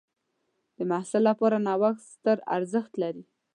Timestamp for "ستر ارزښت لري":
2.13-3.23